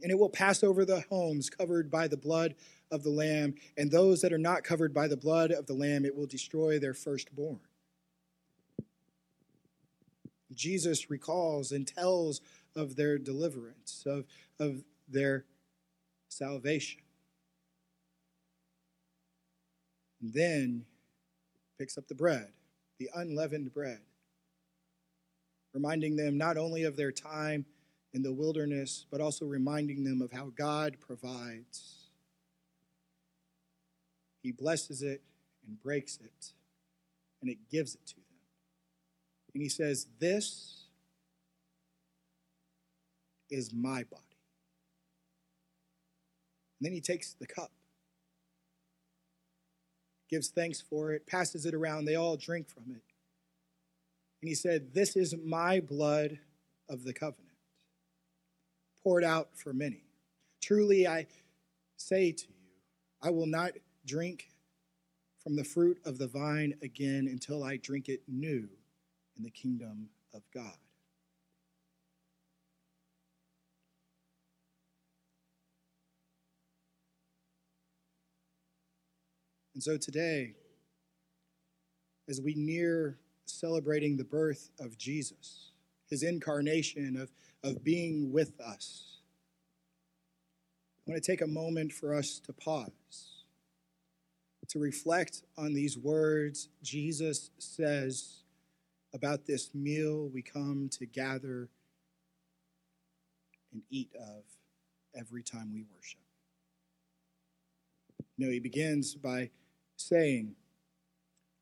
And 0.00 0.10
it 0.10 0.18
will 0.18 0.30
pass 0.30 0.64
over 0.64 0.86
the 0.86 1.04
homes 1.10 1.50
covered 1.50 1.90
by 1.90 2.08
the 2.08 2.16
blood 2.16 2.54
of 2.90 3.02
the 3.02 3.10
Lamb, 3.10 3.56
and 3.76 3.90
those 3.90 4.22
that 4.22 4.32
are 4.32 4.38
not 4.38 4.64
covered 4.64 4.94
by 4.94 5.06
the 5.06 5.18
blood 5.18 5.50
of 5.50 5.66
the 5.66 5.74
Lamb, 5.74 6.06
it 6.06 6.16
will 6.16 6.26
destroy 6.26 6.78
their 6.78 6.94
firstborn. 6.94 7.60
Jesus 10.54 11.10
recalls 11.10 11.72
and 11.72 11.86
tells 11.86 12.40
of 12.76 12.96
their 12.96 13.18
deliverance, 13.18 14.04
of, 14.06 14.24
of 14.58 14.84
their 15.08 15.44
salvation. 16.28 17.00
And 20.20 20.32
then 20.32 20.84
picks 21.78 21.98
up 21.98 22.08
the 22.08 22.14
bread, 22.14 22.48
the 22.98 23.10
unleavened 23.14 23.72
bread, 23.72 24.00
reminding 25.72 26.16
them 26.16 26.38
not 26.38 26.56
only 26.56 26.84
of 26.84 26.96
their 26.96 27.12
time 27.12 27.66
in 28.12 28.22
the 28.22 28.32
wilderness, 28.32 29.06
but 29.10 29.20
also 29.20 29.44
reminding 29.44 30.04
them 30.04 30.22
of 30.22 30.32
how 30.32 30.52
God 30.56 30.96
provides. 31.00 32.08
He 34.42 34.52
blesses 34.52 35.02
it 35.02 35.20
and 35.66 35.80
breaks 35.82 36.18
it, 36.22 36.52
and 37.40 37.50
it 37.50 37.58
gives 37.70 37.94
it 37.94 38.06
to 38.06 38.14
them. 38.14 38.24
And 39.52 39.62
he 39.62 39.68
says, 39.68 40.06
This 40.18 40.84
is 43.50 43.72
my 43.72 44.04
body. 44.04 44.33
And 46.84 46.90
then 46.90 46.96
he 46.96 47.00
takes 47.00 47.32
the 47.32 47.46
cup, 47.46 47.70
gives 50.28 50.48
thanks 50.48 50.82
for 50.82 51.12
it, 51.12 51.26
passes 51.26 51.64
it 51.64 51.72
around. 51.72 52.04
They 52.04 52.14
all 52.14 52.36
drink 52.36 52.68
from 52.68 52.82
it. 52.90 53.00
And 54.42 54.50
he 54.50 54.54
said, 54.54 54.92
This 54.92 55.16
is 55.16 55.34
my 55.42 55.80
blood 55.80 56.40
of 56.90 57.04
the 57.04 57.14
covenant, 57.14 57.56
poured 59.02 59.24
out 59.24 59.48
for 59.54 59.72
many. 59.72 60.02
Truly, 60.60 61.06
I 61.06 61.26
say 61.96 62.32
to 62.32 62.48
you, 62.48 62.54
I 63.22 63.30
will 63.30 63.46
not 63.46 63.72
drink 64.04 64.50
from 65.42 65.56
the 65.56 65.64
fruit 65.64 65.98
of 66.04 66.18
the 66.18 66.28
vine 66.28 66.74
again 66.82 67.28
until 67.30 67.64
I 67.64 67.78
drink 67.78 68.10
it 68.10 68.20
new 68.28 68.68
in 69.38 69.42
the 69.42 69.50
kingdom 69.50 70.10
of 70.34 70.42
God. 70.52 70.83
And 79.74 79.82
so 79.82 79.96
today, 79.96 80.54
as 82.28 82.40
we 82.40 82.54
near 82.54 83.18
celebrating 83.44 84.16
the 84.16 84.24
birth 84.24 84.70
of 84.80 84.96
Jesus, 84.96 85.72
his 86.08 86.22
incarnation, 86.22 87.16
of, 87.16 87.30
of 87.68 87.82
being 87.82 88.32
with 88.32 88.60
us, 88.60 89.18
I 91.06 91.10
want 91.10 91.22
to 91.22 91.32
take 91.32 91.42
a 91.42 91.46
moment 91.46 91.92
for 91.92 92.14
us 92.14 92.38
to 92.46 92.52
pause, 92.52 93.44
to 94.68 94.78
reflect 94.78 95.42
on 95.58 95.74
these 95.74 95.98
words 95.98 96.68
Jesus 96.82 97.50
says 97.58 98.44
about 99.12 99.44
this 99.44 99.74
meal 99.74 100.30
we 100.32 100.40
come 100.40 100.88
to 100.92 101.04
gather 101.04 101.68
and 103.72 103.82
eat 103.90 104.10
of 104.18 104.44
every 105.14 105.42
time 105.42 105.72
we 105.72 105.84
worship. 105.94 106.20
You 108.36 108.46
know, 108.46 108.52
he 108.52 108.60
begins 108.60 109.14
by 109.14 109.50
saying, 110.08 110.54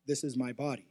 This 0.05 0.23
is 0.23 0.37
my 0.37 0.53
body. 0.53 0.87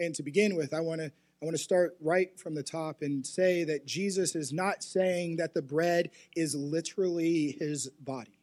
And 0.00 0.14
to 0.14 0.22
begin 0.22 0.56
with, 0.56 0.74
I 0.74 0.80
want 0.80 1.00
to 1.00 1.12
I 1.42 1.44
want 1.44 1.56
to 1.56 1.62
start 1.62 1.96
right 2.00 2.38
from 2.38 2.54
the 2.54 2.62
top 2.62 3.02
and 3.02 3.26
say 3.26 3.64
that 3.64 3.84
Jesus 3.84 4.36
is 4.36 4.52
not 4.52 4.84
saying 4.84 5.36
that 5.38 5.54
the 5.54 5.62
bread 5.62 6.10
is 6.36 6.54
literally 6.54 7.56
his 7.58 7.88
body. 7.98 8.38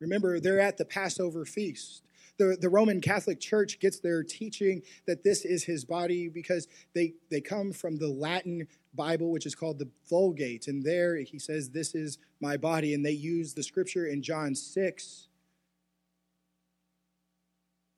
Remember, 0.00 0.38
they're 0.38 0.60
at 0.60 0.76
the 0.76 0.84
Passover 0.84 1.46
feast. 1.46 2.02
The, 2.40 2.56
the 2.58 2.70
Roman 2.70 3.02
Catholic 3.02 3.38
Church 3.38 3.78
gets 3.80 4.00
their 4.00 4.22
teaching 4.22 4.80
that 5.06 5.22
this 5.22 5.44
is 5.44 5.62
his 5.62 5.84
body 5.84 6.26
because 6.26 6.68
they, 6.94 7.12
they 7.30 7.42
come 7.42 7.70
from 7.70 7.98
the 7.98 8.08
Latin 8.08 8.66
Bible, 8.94 9.30
which 9.30 9.44
is 9.44 9.54
called 9.54 9.78
the 9.78 9.90
Vulgate. 10.08 10.66
And 10.66 10.82
there 10.82 11.16
he 11.18 11.38
says, 11.38 11.68
This 11.68 11.94
is 11.94 12.16
my 12.40 12.56
body. 12.56 12.94
And 12.94 13.04
they 13.04 13.10
use 13.10 13.52
the 13.52 13.62
scripture 13.62 14.06
in 14.06 14.22
John 14.22 14.54
6 14.54 15.28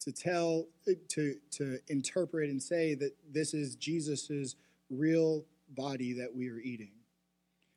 to 0.00 0.10
tell, 0.10 0.66
to, 1.10 1.36
to 1.52 1.78
interpret 1.86 2.50
and 2.50 2.60
say 2.60 2.96
that 2.96 3.12
this 3.30 3.54
is 3.54 3.76
Jesus's 3.76 4.56
real 4.90 5.44
body 5.68 6.14
that 6.14 6.34
we 6.34 6.50
are 6.50 6.58
eating. 6.58 6.90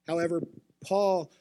However, 0.07 0.41
Paul, 0.83 1.31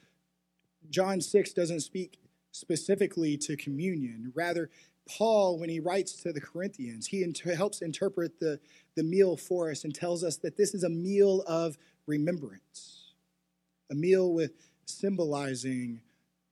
John 0.91 1.23
6 1.23 1.55
doesn't 1.55 1.81
speak 1.81 2.19
specifically 2.55 3.37
to 3.37 3.57
communion. 3.57 4.31
Rather, 4.35 4.71
Paul, 5.09 5.59
when 5.59 5.69
he 5.69 5.81
writes 5.81 6.13
to 6.23 6.33
the 6.33 6.41
Corinthians, 6.41 7.07
he 7.07 7.23
inter- 7.23 7.55
helps 7.55 7.83
interpret 7.83 8.41
the, 8.41 8.59
the 8.97 9.03
meal 9.03 9.37
for 9.37 9.71
us 9.71 9.85
and 9.85 9.95
tells 9.95 10.25
us 10.25 10.37
that 10.39 10.57
this 10.57 10.75
is 10.75 10.85
a 10.85 10.89
meal 10.89 11.43
of 11.47 11.77
remembrance, 12.07 13.13
a 13.91 13.95
meal 13.95 14.33
with 14.33 14.53
symbolizing 14.87 16.01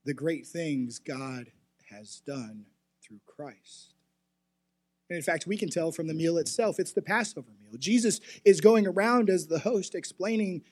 the 0.05 0.13
great 0.13 0.45
things 0.45 0.99
God 0.99 1.51
has 1.89 2.21
done 2.25 2.65
through 3.01 3.21
Christ. 3.25 3.93
And 5.09 5.17
in 5.17 5.23
fact, 5.23 5.47
we 5.47 5.57
can 5.57 5.69
tell 5.69 5.91
from 5.91 6.07
the 6.07 6.13
meal 6.13 6.37
itself, 6.37 6.79
it's 6.79 6.93
the 6.93 7.01
Passover 7.01 7.51
meal. 7.61 7.77
Jesus 7.77 8.19
is 8.45 8.61
going 8.61 8.87
around 8.87 9.29
as 9.29 9.47
the 9.47 9.59
host 9.59 9.95
explaining 9.95 10.63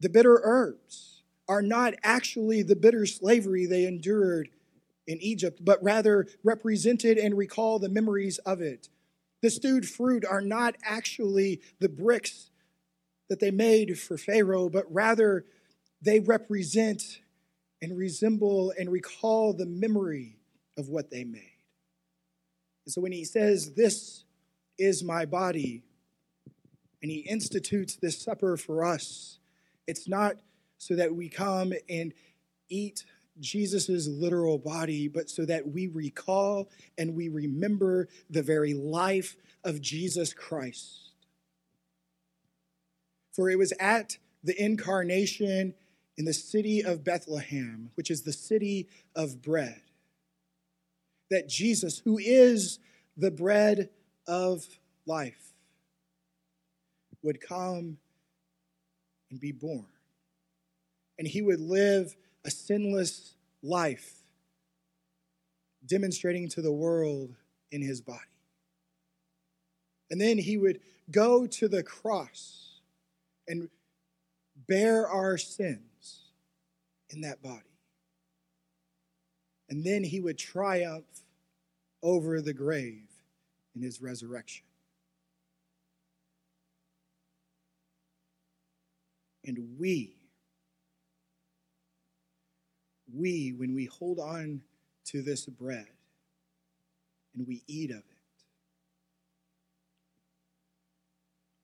the 0.00 0.08
bitter 0.08 0.40
herbs 0.44 1.22
are 1.48 1.62
not 1.62 1.94
actually 2.02 2.62
the 2.62 2.76
bitter 2.76 3.06
slavery 3.06 3.66
they 3.66 3.86
endured 3.86 4.50
in 5.08 5.20
Egypt, 5.22 5.64
but 5.64 5.82
rather 5.82 6.28
represented 6.44 7.16
and 7.16 7.36
recall 7.36 7.78
the 7.78 7.88
memories 7.88 8.38
of 8.38 8.60
it. 8.60 8.90
The 9.40 9.50
stewed 9.50 9.88
fruit 9.88 10.24
are 10.24 10.42
not 10.42 10.76
actually 10.84 11.62
the 11.80 11.88
bricks 11.88 12.50
that 13.30 13.40
they 13.40 13.50
made 13.50 13.98
for 13.98 14.18
Pharaoh, 14.18 14.68
but 14.68 14.84
rather 14.92 15.46
they 16.02 16.20
represent 16.20 17.20
and 17.80 17.96
resemble 17.96 18.72
and 18.78 18.92
recall 18.92 19.54
the 19.54 19.66
memory 19.66 20.36
of 20.76 20.88
what 20.88 21.10
they 21.10 21.24
made. 21.24 21.52
And 22.84 22.92
so 22.92 23.00
when 23.00 23.12
he 23.12 23.24
says, 23.24 23.72
This 23.74 24.24
is 24.78 25.02
my 25.02 25.24
body, 25.24 25.84
and 27.02 27.10
he 27.10 27.18
institutes 27.20 27.96
this 27.96 28.20
supper 28.20 28.56
for 28.56 28.84
us, 28.84 29.38
it's 29.86 30.06
not 30.06 30.36
so 30.76 30.96
that 30.96 31.14
we 31.14 31.28
come 31.28 31.72
and 31.88 32.12
eat 32.68 33.04
Jesus' 33.40 34.06
literal 34.06 34.58
body, 34.58 35.08
but 35.08 35.30
so 35.30 35.44
that 35.44 35.68
we 35.68 35.86
recall 35.86 36.68
and 36.96 37.14
we 37.14 37.28
remember 37.28 38.08
the 38.30 38.42
very 38.42 38.74
life 38.74 39.36
of 39.64 39.80
Jesus 39.80 40.32
Christ. 40.32 41.10
For 43.34 43.50
it 43.50 43.58
was 43.58 43.72
at 43.78 44.18
the 44.42 44.60
incarnation 44.60 45.74
in 46.16 46.24
the 46.24 46.34
city 46.34 46.82
of 46.82 47.04
Bethlehem, 47.04 47.90
which 47.94 48.10
is 48.10 48.22
the 48.22 48.32
city 48.32 48.88
of 49.14 49.40
bread, 49.40 49.82
that 51.30 51.48
Jesus, 51.48 52.00
who 52.04 52.18
is 52.18 52.80
the 53.16 53.30
bread 53.30 53.90
of 54.26 54.66
life, 55.06 55.52
would 57.22 57.40
come 57.40 57.98
and 59.30 59.40
be 59.40 59.52
born. 59.52 59.86
And 61.18 61.26
he 61.26 61.42
would 61.42 61.60
live 61.60 62.16
a 62.48 62.50
sinless 62.50 63.34
life, 63.62 64.14
demonstrating 65.84 66.48
to 66.48 66.62
the 66.62 66.72
world 66.72 67.34
in 67.70 67.82
his 67.82 68.00
body. 68.00 68.18
And 70.10 70.18
then 70.18 70.38
he 70.38 70.56
would 70.56 70.80
go 71.10 71.46
to 71.46 71.68
the 71.68 71.82
cross 71.82 72.80
and 73.46 73.68
bear 74.66 75.06
our 75.06 75.36
sins 75.36 76.22
in 77.10 77.20
that 77.20 77.42
body. 77.42 77.76
And 79.68 79.84
then 79.84 80.02
he 80.02 80.18
would 80.18 80.38
triumph 80.38 81.04
over 82.02 82.40
the 82.40 82.54
grave 82.54 83.10
in 83.76 83.82
his 83.82 84.00
resurrection. 84.00 84.64
And 89.44 89.76
we, 89.78 90.17
we, 93.14 93.54
when 93.56 93.74
we 93.74 93.86
hold 93.86 94.18
on 94.18 94.62
to 95.06 95.22
this 95.22 95.46
bread 95.46 95.88
and 97.34 97.46
we 97.46 97.62
eat 97.66 97.90
of 97.90 97.98
it, 97.98 98.04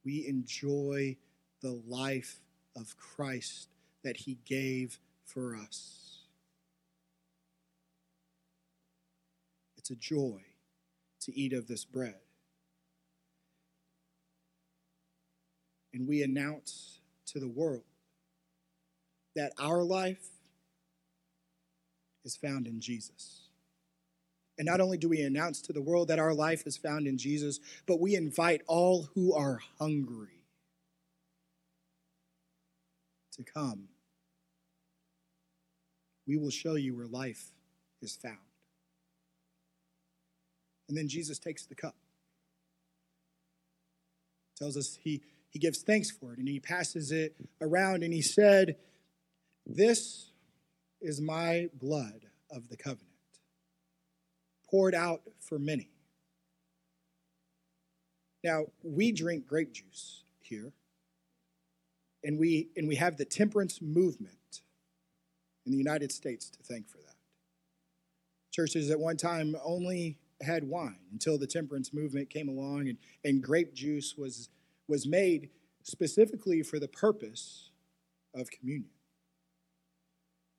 we 0.04 0.26
enjoy 0.26 1.16
the 1.60 1.80
life 1.86 2.40
of 2.76 2.96
Christ 2.98 3.68
that 4.02 4.16
he 4.16 4.38
gave 4.44 4.98
for 5.24 5.56
us. 5.56 6.18
It's 9.76 9.90
a 9.90 9.96
joy 9.96 10.40
to 11.20 11.38
eat 11.38 11.52
of 11.52 11.66
this 11.66 11.84
bread. 11.84 12.16
And 15.92 16.08
we 16.08 16.22
announce 16.22 16.98
to 17.26 17.38
the 17.38 17.48
world 17.48 17.84
that 19.36 19.52
our 19.58 19.82
life 19.82 20.28
is 22.24 22.36
found 22.36 22.66
in 22.66 22.80
Jesus. 22.80 23.48
And 24.58 24.66
not 24.66 24.80
only 24.80 24.98
do 24.98 25.08
we 25.08 25.22
announce 25.22 25.60
to 25.62 25.72
the 25.72 25.82
world 25.82 26.08
that 26.08 26.18
our 26.18 26.32
life 26.32 26.66
is 26.66 26.76
found 26.76 27.06
in 27.06 27.18
Jesus, 27.18 27.58
but 27.86 28.00
we 28.00 28.14
invite 28.14 28.62
all 28.66 29.08
who 29.14 29.34
are 29.34 29.60
hungry 29.78 30.44
to 33.32 33.42
come. 33.42 33.88
We 36.26 36.36
will 36.36 36.50
show 36.50 36.76
you 36.76 36.96
where 36.96 37.06
life 37.06 37.50
is 38.00 38.16
found. 38.16 38.38
And 40.88 40.96
then 40.96 41.08
Jesus 41.08 41.38
takes 41.38 41.66
the 41.66 41.74
cup. 41.74 41.96
Tells 44.56 44.76
us 44.76 44.98
he, 45.02 45.22
he 45.50 45.58
gives 45.58 45.82
thanks 45.82 46.10
for 46.10 46.32
it 46.32 46.38
and 46.38 46.46
he 46.46 46.60
passes 46.60 47.10
it 47.10 47.34
around 47.60 48.04
and 48.04 48.12
he 48.12 48.22
said, 48.22 48.76
This 49.66 50.30
is 51.04 51.20
my 51.20 51.68
blood 51.74 52.22
of 52.50 52.68
the 52.68 52.76
covenant, 52.76 53.10
poured 54.68 54.94
out 54.94 55.20
for 55.38 55.58
many. 55.58 55.90
Now, 58.42 58.64
we 58.82 59.12
drink 59.12 59.46
grape 59.46 59.72
juice 59.72 60.24
here, 60.40 60.72
and 62.22 62.38
we, 62.38 62.68
and 62.76 62.88
we 62.88 62.96
have 62.96 63.16
the 63.18 63.24
temperance 63.24 63.82
movement 63.82 64.62
in 65.66 65.72
the 65.72 65.78
United 65.78 66.10
States 66.10 66.48
to 66.50 66.62
thank 66.62 66.88
for 66.88 66.98
that. 66.98 67.16
Churches 68.50 68.90
at 68.90 68.98
one 68.98 69.16
time 69.16 69.54
only 69.62 70.18
had 70.40 70.64
wine 70.64 70.98
until 71.12 71.38
the 71.38 71.46
temperance 71.46 71.92
movement 71.92 72.30
came 72.30 72.48
along 72.48 72.88
and, 72.88 72.98
and 73.24 73.42
grape 73.42 73.74
juice 73.74 74.14
was, 74.16 74.48
was 74.88 75.06
made 75.06 75.50
specifically 75.82 76.62
for 76.62 76.78
the 76.78 76.88
purpose 76.88 77.70
of 78.34 78.50
communion. 78.50 78.93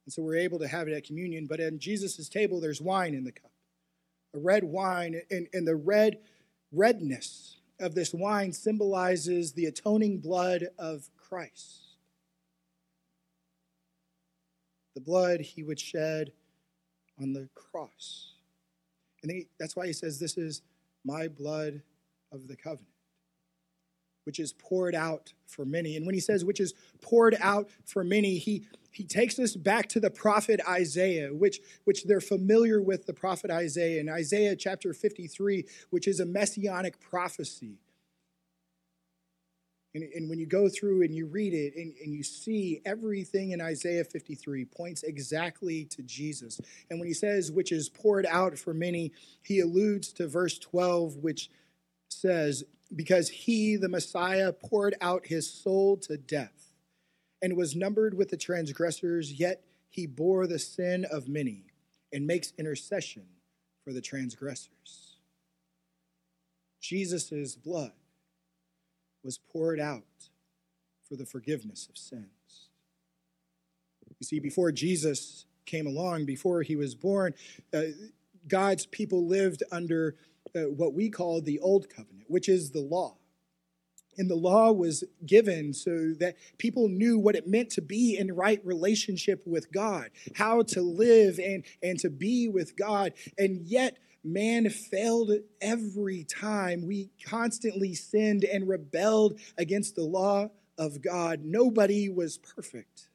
And 0.05 0.13
so 0.13 0.21
we're 0.21 0.37
able 0.37 0.59
to 0.59 0.67
have 0.67 0.87
it 0.87 0.93
at 0.93 1.03
communion. 1.03 1.47
But 1.47 1.59
in 1.59 1.79
Jesus' 1.79 2.29
table, 2.29 2.59
there's 2.59 2.81
wine 2.81 3.15
in 3.15 3.23
the 3.23 3.31
cup, 3.31 3.51
a 4.33 4.39
red 4.39 4.63
wine. 4.63 5.21
And, 5.31 5.47
and 5.53 5.67
the 5.67 5.75
red 5.75 6.19
redness 6.71 7.57
of 7.79 7.95
this 7.95 8.13
wine 8.13 8.53
symbolizes 8.53 9.53
the 9.53 9.65
atoning 9.65 10.19
blood 10.19 10.67
of 10.77 11.09
Christ. 11.17 11.81
The 14.93 15.01
blood 15.01 15.41
he 15.41 15.63
would 15.63 15.79
shed 15.79 16.31
on 17.19 17.33
the 17.33 17.49
cross. 17.55 18.33
And 19.23 19.31
he, 19.31 19.47
that's 19.59 19.75
why 19.75 19.87
he 19.87 19.93
says, 19.93 20.19
This 20.19 20.37
is 20.37 20.61
my 21.03 21.27
blood 21.27 21.81
of 22.31 22.47
the 22.47 22.55
covenant 22.55 22.94
which 24.25 24.39
is 24.39 24.53
poured 24.53 24.95
out 24.95 25.33
for 25.47 25.65
many. 25.65 25.95
And 25.95 26.05
when 26.05 26.15
he 26.15 26.21
says 26.21 26.43
which 26.43 26.59
is 26.59 26.73
poured 27.01 27.37
out 27.39 27.69
for 27.85 28.03
many, 28.03 28.37
he, 28.37 28.65
he 28.91 29.03
takes 29.03 29.39
us 29.39 29.55
back 29.55 29.87
to 29.89 29.99
the 29.99 30.09
prophet 30.09 30.59
Isaiah, 30.67 31.33
which, 31.33 31.59
which 31.85 32.03
they're 32.03 32.21
familiar 32.21 32.81
with 32.81 33.05
the 33.05 33.13
prophet 33.13 33.51
Isaiah. 33.51 34.01
In 34.01 34.09
Isaiah 34.09 34.55
chapter 34.55 34.93
53, 34.93 35.65
which 35.89 36.07
is 36.07 36.19
a 36.19 36.25
messianic 36.25 36.99
prophecy. 36.99 37.77
And, 39.95 40.03
and 40.13 40.29
when 40.29 40.39
you 40.39 40.45
go 40.45 40.67
through 40.67 41.03
and 41.03 41.15
you 41.15 41.25
read 41.25 41.53
it 41.53 41.73
and, 41.77 41.93
and 42.03 42.13
you 42.13 42.21
see 42.21 42.81
everything 42.85 43.51
in 43.51 43.61
Isaiah 43.61 44.03
53 44.03 44.65
points 44.65 45.03
exactly 45.03 45.85
to 45.85 46.03
Jesus. 46.03 46.59
And 46.89 46.99
when 46.99 47.07
he 47.07 47.13
says, 47.13 47.49
which 47.49 47.71
is 47.71 47.87
poured 47.87 48.25
out 48.25 48.57
for 48.57 48.73
many, 48.73 49.13
he 49.41 49.61
alludes 49.61 50.11
to 50.13 50.27
verse 50.27 50.59
12, 50.59 51.17
which 51.17 51.49
says, 52.21 52.63
because 52.95 53.29
he, 53.29 53.75
the 53.75 53.89
Messiah, 53.89 54.53
poured 54.53 54.95
out 55.01 55.27
his 55.27 55.51
soul 55.51 55.97
to 55.97 56.17
death 56.17 56.73
and 57.41 57.57
was 57.57 57.75
numbered 57.75 58.13
with 58.13 58.29
the 58.29 58.37
transgressors, 58.37 59.33
yet 59.33 59.63
he 59.89 60.07
bore 60.07 60.47
the 60.47 60.59
sin 60.59 61.05
of 61.11 61.27
many 61.27 61.65
and 62.11 62.25
makes 62.25 62.53
intercession 62.57 63.25
for 63.83 63.93
the 63.93 64.01
transgressors. 64.01 65.17
Jesus' 66.81 67.55
blood 67.55 67.91
was 69.23 69.37
poured 69.37 69.79
out 69.79 70.03
for 71.07 71.15
the 71.15 71.25
forgiveness 71.25 71.87
of 71.89 71.97
sins. 71.97 72.69
You 74.19 74.25
see, 74.25 74.39
before 74.39 74.71
Jesus 74.71 75.45
came 75.65 75.87
along, 75.87 76.25
before 76.25 76.61
he 76.61 76.75
was 76.75 76.95
born, 76.95 77.33
uh, 77.73 77.81
God's 78.47 78.85
people 78.85 79.25
lived 79.25 79.63
under 79.71 80.15
what 80.53 80.93
we 80.93 81.09
call 81.09 81.41
the 81.41 81.59
Old 81.59 81.89
Covenant, 81.89 82.25
which 82.27 82.49
is 82.49 82.71
the 82.71 82.81
law. 82.81 83.17
And 84.17 84.29
the 84.29 84.35
law 84.35 84.71
was 84.71 85.03
given 85.25 85.73
so 85.73 86.13
that 86.19 86.37
people 86.57 86.87
knew 86.87 87.19
what 87.19 87.35
it 87.35 87.47
meant 87.47 87.69
to 87.71 87.81
be 87.81 88.17
in 88.17 88.33
right 88.33 88.65
relationship 88.65 89.43
with 89.45 89.71
God, 89.73 90.09
how 90.35 90.61
to 90.63 90.81
live 90.81 91.37
and, 91.37 91.65
and 91.83 91.99
to 91.99 92.09
be 92.09 92.47
with 92.47 92.77
God. 92.77 93.11
And 93.37 93.61
yet, 93.65 93.97
man 94.23 94.69
failed 94.69 95.31
every 95.61 96.23
time. 96.23 96.87
We 96.87 97.11
constantly 97.23 97.93
sinned 97.93 98.43
and 98.43 98.67
rebelled 98.67 99.39
against 99.57 99.95
the 99.95 100.03
law 100.03 100.49
of 100.77 101.01
God. 101.01 101.41
Nobody 101.43 102.09
was 102.09 102.37
perfect. 102.37 103.09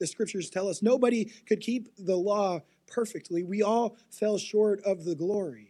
The 0.00 0.06
scriptures 0.06 0.50
tell 0.50 0.68
us 0.68 0.82
nobody 0.82 1.26
could 1.46 1.60
keep 1.60 1.88
the 1.98 2.16
law 2.16 2.60
perfectly. 2.86 3.44
We 3.44 3.62
all 3.62 3.96
fell 4.10 4.38
short 4.38 4.80
of 4.84 5.04
the 5.04 5.14
glory. 5.14 5.67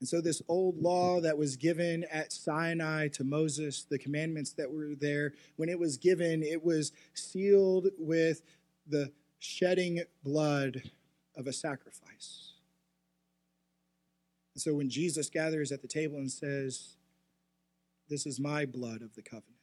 And 0.00 0.08
so, 0.08 0.22
this 0.22 0.40
old 0.48 0.80
law 0.80 1.20
that 1.20 1.36
was 1.36 1.56
given 1.56 2.04
at 2.10 2.32
Sinai 2.32 3.08
to 3.08 3.22
Moses, 3.22 3.84
the 3.84 3.98
commandments 3.98 4.54
that 4.54 4.72
were 4.72 4.94
there, 4.94 5.34
when 5.56 5.68
it 5.68 5.78
was 5.78 5.98
given, 5.98 6.42
it 6.42 6.64
was 6.64 6.92
sealed 7.12 7.88
with 7.98 8.40
the 8.86 9.12
shedding 9.38 10.02
blood 10.24 10.82
of 11.36 11.46
a 11.46 11.52
sacrifice. 11.52 12.54
And 14.54 14.62
so, 14.62 14.74
when 14.74 14.88
Jesus 14.88 15.28
gathers 15.28 15.70
at 15.70 15.82
the 15.82 15.88
table 15.88 16.16
and 16.16 16.32
says, 16.32 16.96
This 18.08 18.24
is 18.24 18.40
my 18.40 18.64
blood 18.64 19.02
of 19.02 19.14
the 19.14 19.22
covenant, 19.22 19.54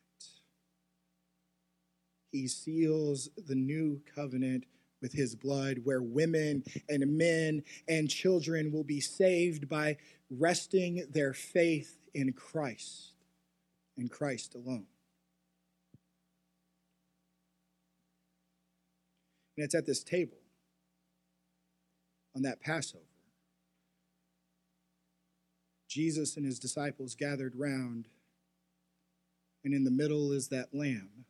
he 2.31 2.47
seals 2.47 3.29
the 3.47 3.55
new 3.55 4.01
covenant 4.13 4.65
with 5.01 5.13
his 5.13 5.35
blood, 5.35 5.81
where 5.83 6.01
women 6.01 6.63
and 6.89 7.17
men 7.17 7.63
and 7.87 8.09
children 8.09 8.71
will 8.71 8.83
be 8.83 8.99
saved 8.99 9.69
by 9.69 9.97
resting 10.29 11.05
their 11.11 11.33
faith 11.33 11.97
in 12.13 12.33
Christ, 12.33 13.13
in 13.95 14.09
Christ 14.09 14.55
alone. 14.55 14.87
And 19.55 19.63
it's 19.63 19.75
at 19.75 19.85
this 19.85 20.03
table, 20.03 20.37
on 22.35 22.43
that 22.43 22.61
Passover, 22.61 23.03
Jesus 25.87 26.37
and 26.37 26.45
his 26.45 26.59
disciples 26.59 27.15
gathered 27.15 27.55
round, 27.55 28.07
and 29.63 29.73
in 29.73 29.83
the 29.83 29.91
middle 29.91 30.31
is 30.31 30.49
that 30.49 30.73
lamb, 30.73 31.25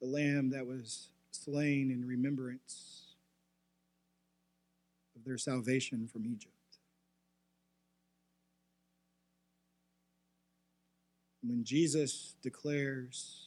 the 0.00 0.06
lamb 0.06 0.50
that 0.50 0.66
was 0.66 1.10
slain 1.30 1.90
in 1.90 2.06
remembrance 2.06 3.14
of 5.16 5.24
their 5.24 5.38
salvation 5.38 6.08
from 6.08 6.26
Egypt. 6.26 6.54
When 11.42 11.64
Jesus 11.64 12.34
declares, 12.42 13.44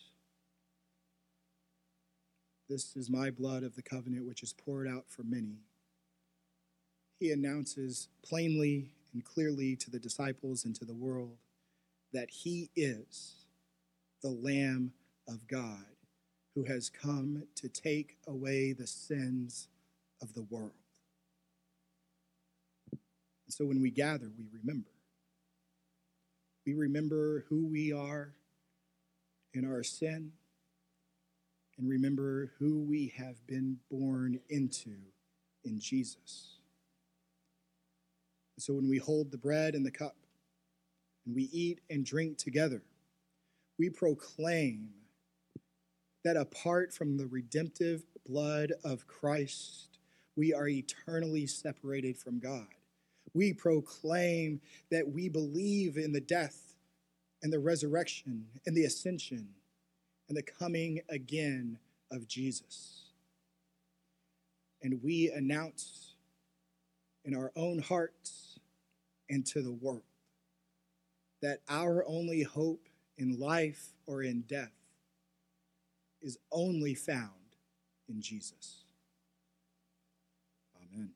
This 2.70 2.96
is 2.96 3.10
my 3.10 3.30
blood 3.30 3.64
of 3.64 3.76
the 3.76 3.82
covenant, 3.82 4.26
which 4.26 4.44
is 4.44 4.54
poured 4.54 4.88
out 4.88 5.06
for 5.10 5.24
many, 5.24 5.58
he 7.20 7.32
announces 7.32 8.08
plainly 8.24 8.88
and 9.14 9.24
clearly 9.24 9.76
to 9.76 9.92
the 9.92 10.00
disciples 10.00 10.66
and 10.66 10.74
to 10.76 10.86
the 10.86 10.94
world 10.94 11.38
that 12.14 12.30
he 12.30 12.70
is 12.76 13.46
the 14.24 14.30
Lamb 14.30 14.94
of 15.28 15.48
God 15.48 15.91
who 16.56 16.64
has 16.64 16.90
come 16.90 17.44
to 17.56 17.70
take 17.70 18.18
away 18.28 18.74
the 18.74 18.88
sins 18.88 19.68
of 20.22 20.34
the 20.34 20.44
world. 20.44 20.72
And 22.92 23.00
so 23.54 23.66
when 23.66 23.82
we 23.82 23.90
gather, 23.90 24.30
we 24.38 24.46
remember. 24.60 24.90
We 26.66 26.74
remember 26.74 27.46
who 27.50 27.66
we 27.66 27.92
are 27.92 28.34
in 29.54 29.66
our 29.66 29.84
sin 29.84 30.32
and 31.78 31.90
remember 31.90 32.52
who 32.60 32.84
we 32.84 33.14
have 33.18 33.46
been 33.48 33.78
born 33.90 34.40
into 34.50 34.96
in 35.64 35.80
Jesus. 35.80 36.60
So 38.60 38.74
when 38.74 38.88
we 38.88 39.00
hold 39.00 39.32
the 39.32 39.38
bread 39.38 39.74
and 39.74 39.84
the 39.84 39.92
cup 39.92 40.16
and 41.26 41.34
we 41.34 41.50
eat 41.52 41.82
and 41.90 42.06
drink 42.06 42.38
together, 42.38 42.84
we 43.80 43.90
proclaim 43.90 44.90
that 46.24 46.38
apart 46.38 46.94
from 46.94 47.18
the 47.18 47.28
redemptive 47.28 48.04
blood 48.26 48.74
of 48.84 49.08
Christ, 49.08 49.98
we 50.36 50.54
are 50.54 50.68
eternally 50.68 51.48
separated 51.48 52.18
from 52.18 52.40
God. 52.40 52.68
We 53.34 53.54
proclaim 53.54 54.62
that 54.90 55.08
we 55.08 55.30
believe 55.30 55.98
in 55.98 56.12
the 56.12 56.22
death 56.22 56.76
and 57.42 57.52
the 57.52 57.60
resurrection 57.60 58.46
and 58.66 58.76
the 58.76 58.86
ascension 58.86 59.48
and 60.30 60.38
the 60.38 60.44
coming 60.44 61.02
again 61.10 61.80
of 62.12 62.28
Jesus. 62.28 63.12
And 64.82 65.02
we 65.04 65.30
announce 65.30 66.16
in 67.24 67.36
our 67.36 67.52
own 67.56 67.80
hearts 67.80 68.60
and 69.30 69.46
to 69.48 69.62
the 69.62 69.72
world 69.72 70.02
that 71.42 71.62
our 71.70 72.06
only 72.08 72.44
hope 72.44 72.88
in 73.18 73.40
life 73.40 73.94
or 74.06 74.24
in 74.24 74.42
death 74.42 74.81
is 76.22 76.38
only 76.52 76.94
found 76.94 77.30
in 78.08 78.22
Jesus. 78.22 78.84
Amen. 80.76 81.12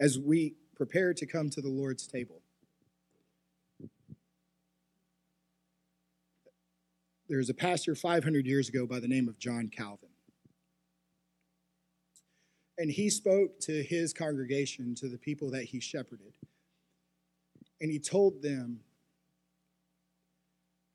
As 0.00 0.18
we 0.18 0.54
prepare 0.76 1.12
to 1.14 1.26
come 1.26 1.50
to 1.50 1.60
the 1.60 1.68
Lord's 1.68 2.06
table, 2.06 2.42
there's 7.28 7.50
a 7.50 7.54
pastor 7.54 7.94
500 7.94 8.46
years 8.46 8.68
ago 8.68 8.86
by 8.86 8.98
the 8.98 9.08
name 9.08 9.28
of 9.28 9.38
John 9.38 9.68
Calvin 9.68 10.09
and 12.80 12.90
he 12.90 13.10
spoke 13.10 13.60
to 13.60 13.82
his 13.82 14.14
congregation, 14.14 14.94
to 14.94 15.06
the 15.06 15.18
people 15.18 15.50
that 15.50 15.64
he 15.64 15.80
shepherded. 15.80 16.32
And 17.78 17.90
he 17.90 17.98
told 17.98 18.40
them 18.40 18.80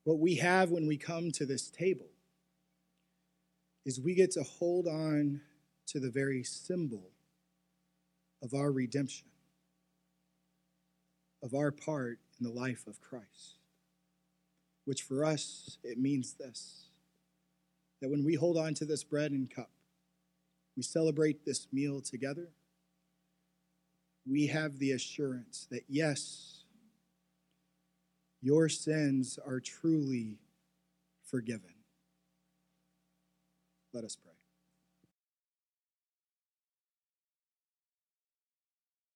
what 0.03 0.17
we 0.17 0.33
have 0.37 0.71
when 0.71 0.87
we 0.87 0.97
come 0.97 1.29
to 1.33 1.45
this 1.45 1.69
table 1.69 2.07
is 3.85 4.01
we 4.01 4.15
get 4.15 4.31
to 4.31 4.41
hold 4.41 4.87
on 4.87 5.41
to 5.85 5.99
the 5.99 6.09
very 6.09 6.43
symbol 6.43 7.11
of 8.41 8.55
our 8.55 8.71
redemption, 8.71 9.27
of 11.43 11.53
our 11.53 11.69
part 11.69 12.17
in 12.39 12.47
the 12.47 12.51
life 12.51 12.87
of 12.87 12.99
Christ. 12.99 13.59
Which 14.85 15.03
for 15.03 15.23
us, 15.23 15.77
it 15.83 15.99
means 15.99 16.33
this 16.33 16.87
that 18.01 18.09
when 18.09 18.25
we 18.25 18.33
hold 18.33 18.57
on 18.57 18.73
to 18.73 18.85
this 18.85 19.03
bread 19.03 19.31
and 19.31 19.49
cup, 19.49 19.69
we 20.75 20.83
celebrate 20.83 21.45
this 21.45 21.67
meal 21.71 22.01
together, 22.01 22.49
we 24.29 24.47
have 24.47 24.79
the 24.79 24.91
assurance 24.91 25.67
that 25.71 25.83
yes, 25.87 26.63
your 28.41 28.69
sins 28.69 29.39
are 29.45 29.59
truly 29.59 30.37
forgiven. 31.23 31.73
Let 33.93 34.03
us 34.03 34.15
pray. 34.15 34.34